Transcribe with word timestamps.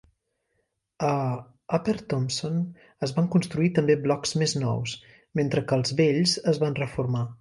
A 1.09 1.11
Upper 1.77 1.93
Thomson 2.13 2.57
es 3.07 3.13
van 3.19 3.27
construir 3.35 3.69
també 3.75 3.99
blocs 4.07 4.35
més 4.43 4.57
nous, 4.65 4.95
mentre 5.41 5.65
que 5.69 5.81
els 5.83 5.95
vells 6.01 6.35
es 6.55 6.63
van 6.65 6.81
reformar. 6.83 7.25